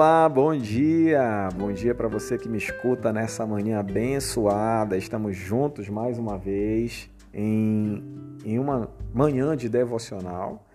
[0.00, 1.50] Olá, bom dia!
[1.54, 4.96] Bom dia para você que me escuta nessa manhã abençoada.
[4.96, 8.02] Estamos juntos mais uma vez em,
[8.42, 10.66] em uma manhã de devocional.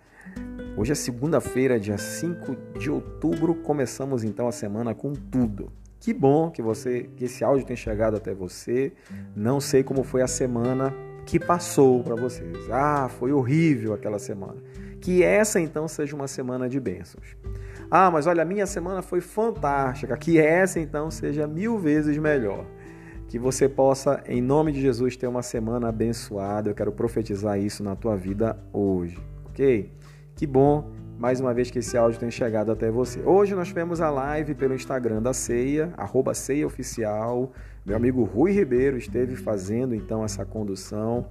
[0.76, 3.52] Hoje é segunda-feira, dia 5 de outubro.
[3.56, 5.72] Começamos então a semana com tudo.
[5.98, 8.92] Que bom que você que esse áudio tenha chegado até você.
[9.34, 10.94] Não sei como foi a semana
[11.26, 12.70] que passou para vocês.
[12.70, 14.62] Ah, foi horrível aquela semana.
[15.00, 17.36] Que essa então seja uma semana de bênçãos.
[17.90, 20.16] Ah, mas olha, a minha semana foi fantástica.
[20.16, 22.64] Que essa então seja mil vezes melhor.
[23.28, 26.70] Que você possa, em nome de Jesus, ter uma semana abençoada.
[26.70, 29.90] Eu quero profetizar isso na tua vida hoje, ok?
[30.34, 33.20] Que bom, mais uma vez, que esse áudio tenha chegado até você.
[33.20, 36.32] Hoje nós tivemos a live pelo Instagram da Ceia, arroba.
[37.84, 41.26] Meu amigo Rui Ribeiro esteve fazendo então essa condução.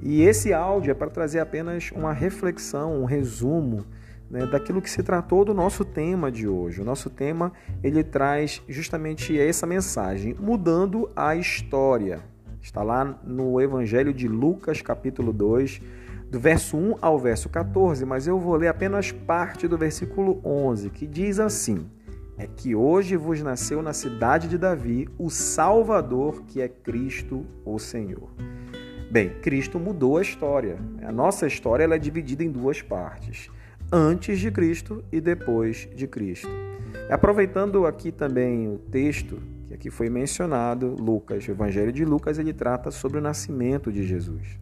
[0.00, 3.84] E esse áudio é para trazer apenas uma reflexão, um resumo
[4.30, 6.80] né, daquilo que se tratou do nosso tema de hoje.
[6.80, 12.20] O nosso tema ele traz justamente essa mensagem, mudando a história.
[12.60, 15.80] Está lá no Evangelho de Lucas, capítulo 2,
[16.30, 20.90] do verso 1 ao verso 14, mas eu vou ler apenas parte do versículo 11,
[20.90, 21.88] que diz assim:
[22.36, 27.78] É que hoje vos nasceu na cidade de Davi o Salvador, que é Cristo, o
[27.78, 28.28] Senhor.
[29.10, 30.76] Bem, Cristo mudou a história.
[31.02, 33.50] A nossa história ela é dividida em duas partes
[33.90, 36.48] antes de Cristo e depois de Cristo.
[37.10, 42.54] Aproveitando aqui também o texto que aqui foi mencionado, Lucas, o Evangelho de Lucas, ele
[42.54, 44.58] trata sobre o nascimento de Jesus.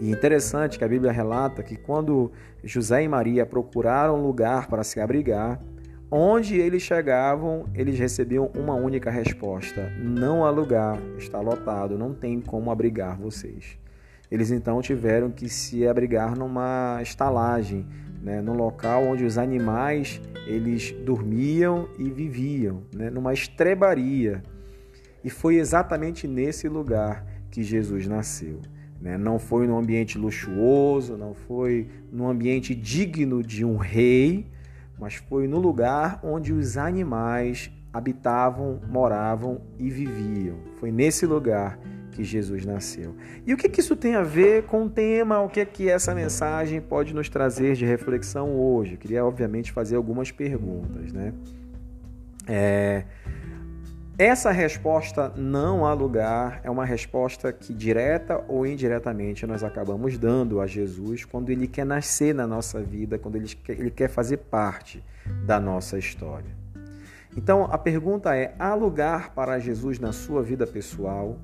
[0.00, 2.30] E interessante que a Bíblia relata que quando
[2.62, 5.60] José e Maria procuraram lugar para se abrigar,
[6.10, 12.40] onde eles chegavam, eles recebiam uma única resposta: não há lugar, está lotado, não tem
[12.40, 13.78] como abrigar vocês.
[14.34, 17.86] Eles então tiveram que se abrigar numa estalagem,
[18.20, 24.42] né, num local onde os animais eles dormiam e viviam, né, numa estrebaria.
[25.22, 28.60] E foi exatamente nesse lugar que Jesus nasceu.
[29.00, 29.16] Né?
[29.16, 34.48] Não foi num ambiente luxuoso, não foi num ambiente digno de um rei,
[34.98, 40.56] mas foi no lugar onde os animais habitavam, moravam e viviam.
[40.80, 41.78] Foi nesse lugar
[42.14, 43.14] que Jesus nasceu.
[43.44, 45.40] E o que, que isso tem a ver com o tema?
[45.40, 48.92] O que, que essa mensagem pode nos trazer de reflexão hoje?
[48.92, 51.12] Eu queria, obviamente, fazer algumas perguntas.
[51.12, 51.32] Né?
[52.46, 53.04] É...
[54.16, 60.60] Essa resposta não há lugar é uma resposta que, direta ou indiretamente, nós acabamos dando
[60.60, 64.36] a Jesus quando ele quer nascer na nossa vida, quando ele quer, ele quer fazer
[64.36, 65.02] parte
[65.44, 66.54] da nossa história.
[67.36, 71.36] Então, a pergunta é: há lugar para Jesus na sua vida pessoal?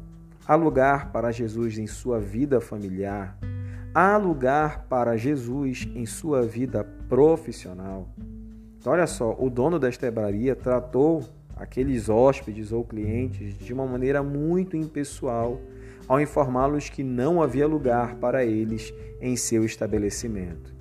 [0.51, 3.39] Há lugar para Jesus em sua vida familiar?
[3.95, 8.09] Há lugar para Jesus em sua vida profissional?
[8.77, 11.23] Então, olha só, o dono da estebraria tratou
[11.55, 15.61] aqueles hóspedes ou clientes de uma maneira muito impessoal
[16.09, 20.75] ao informá-los que não havia lugar para eles em seu estabelecimento.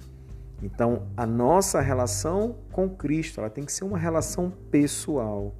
[0.63, 5.53] Então, a nossa relação com Cristo ela tem que ser uma relação pessoal.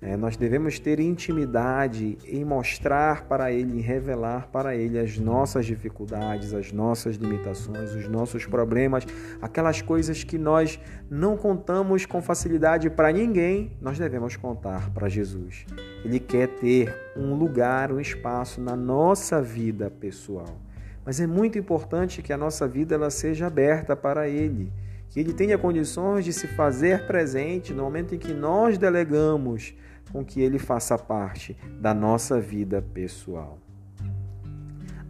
[0.00, 5.66] É, nós devemos ter intimidade em mostrar para Ele, em revelar para Ele as nossas
[5.66, 9.04] dificuldades, as nossas limitações, os nossos problemas,
[9.42, 10.78] aquelas coisas que nós
[11.10, 15.66] não contamos com facilidade para ninguém, nós devemos contar para Jesus.
[16.04, 20.60] Ele quer ter um lugar, um espaço na nossa vida pessoal.
[21.04, 24.70] Mas é muito importante que a nossa vida ela seja aberta para Ele
[25.10, 29.74] que ele tenha condições de se fazer presente no momento em que nós delegamos
[30.12, 33.58] com que ele faça parte da nossa vida pessoal.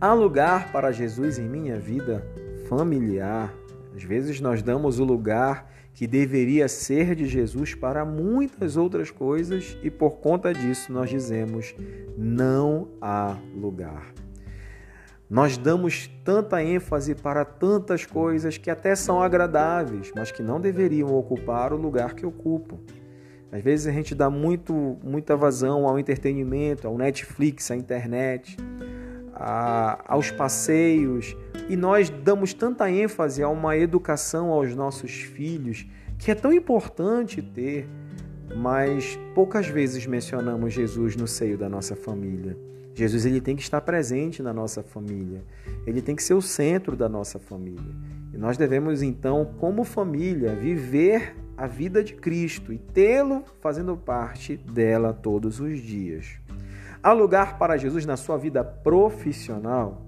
[0.01, 2.25] Há lugar para Jesus em minha vida
[2.69, 3.53] familiar.
[3.97, 9.77] Às vezes nós damos o lugar que deveria ser de Jesus para muitas outras coisas
[9.83, 11.75] e por conta disso nós dizemos:
[12.17, 14.15] não há lugar.
[15.29, 21.13] Nós damos tanta ênfase para tantas coisas que até são agradáveis, mas que não deveriam
[21.15, 22.79] ocupar o lugar que ocupam.
[23.51, 28.57] Às vezes a gente dá muito, muita vazão ao entretenimento, ao Netflix, à internet,
[29.35, 31.37] a, aos passeios,
[31.69, 35.87] e nós damos tanta ênfase a uma educação aos nossos filhos
[36.19, 37.89] que é tão importante ter,
[38.57, 42.57] mas poucas vezes mencionamos Jesus no seio da nossa família.
[42.95, 45.45] Jesus ele tem que estar presente na nossa família.
[45.87, 47.95] Ele tem que ser o centro da nossa família.
[48.35, 54.57] E nós devemos então, como família, viver a vida de Cristo e tê-lo fazendo parte
[54.57, 56.39] dela todos os dias.
[57.03, 60.07] Há lugar para Jesus na sua vida profissional?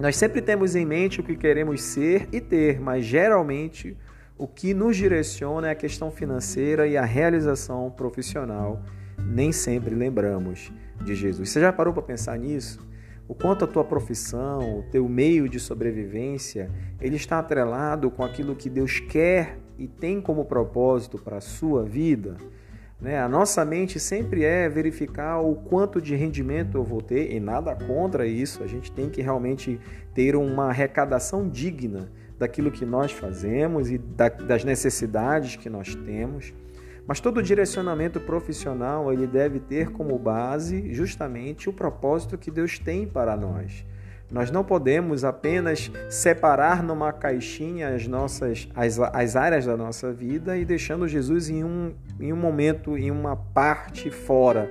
[0.00, 3.94] Nós sempre temos em mente o que queremos ser e ter, mas geralmente
[4.38, 8.82] o que nos direciona é a questão financeira e a realização profissional.
[9.18, 10.72] Nem sempre lembramos
[11.04, 11.50] de Jesus.
[11.50, 12.80] Você já parou para pensar nisso?
[13.26, 18.56] O quanto a tua profissão, o teu meio de sobrevivência, ele está atrelado com aquilo
[18.56, 22.36] que Deus quer e tem como propósito para a sua vida?
[23.00, 23.18] Né?
[23.20, 27.74] A nossa mente sempre é verificar o quanto de rendimento eu vou ter, e nada
[27.74, 29.80] contra isso, a gente tem que realmente
[30.14, 36.52] ter uma arrecadação digna daquilo que nós fazemos e das necessidades que nós temos.
[37.06, 43.06] Mas todo direcionamento profissional ele deve ter como base justamente o propósito que Deus tem
[43.06, 43.84] para nós.
[44.30, 50.56] Nós não podemos apenas separar numa caixinha as nossas as, as áreas da nossa vida
[50.56, 54.70] e deixando Jesus em um, em um momento, em uma parte fora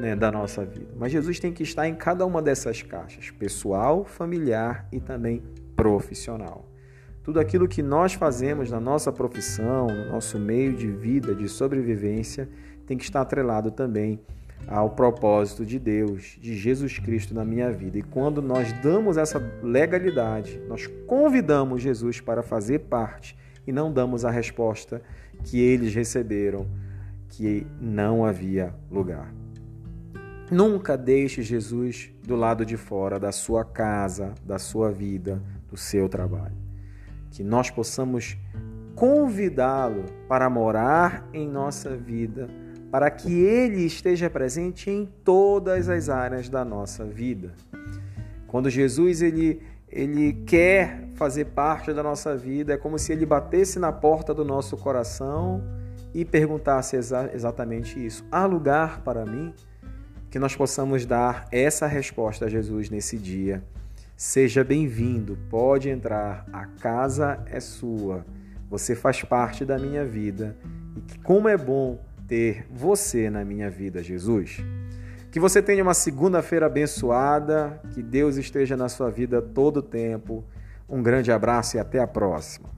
[0.00, 0.92] né, da nossa vida.
[0.96, 5.42] Mas Jesus tem que estar em cada uma dessas caixas: pessoal, familiar e também
[5.76, 6.68] profissional.
[7.22, 12.48] Tudo aquilo que nós fazemos na nossa profissão, no nosso meio de vida, de sobrevivência,
[12.86, 14.20] tem que estar atrelado também
[14.66, 17.98] ao propósito de Deus, de Jesus Cristo na minha vida.
[17.98, 23.36] E quando nós damos essa legalidade, nós convidamos Jesus para fazer parte
[23.66, 25.00] e não damos a resposta
[25.44, 26.66] que eles receberam,
[27.28, 29.32] que não havia lugar.
[30.50, 36.08] Nunca deixe Jesus do lado de fora da sua casa, da sua vida, do seu
[36.08, 36.54] trabalho.
[37.30, 38.36] Que nós possamos
[38.94, 42.48] convidá-lo para morar em nossa vida
[42.96, 47.52] para que Ele esteja presente em todas as áreas da nossa vida.
[48.46, 53.78] Quando Jesus ele, ele quer fazer parte da nossa vida, é como se Ele batesse
[53.78, 55.62] na porta do nosso coração
[56.14, 59.52] e perguntasse exa exatamente isso: há lugar para mim?
[60.30, 63.62] Que nós possamos dar essa resposta a Jesus nesse dia.
[64.16, 68.24] Seja bem-vindo, pode entrar, a casa é sua,
[68.70, 70.56] você faz parte da minha vida
[70.96, 74.64] e que como é bom ter você na minha vida, Jesus.
[75.30, 80.44] Que você tenha uma segunda-feira abençoada, que Deus esteja na sua vida todo o tempo.
[80.88, 82.75] Um grande abraço e até a próxima.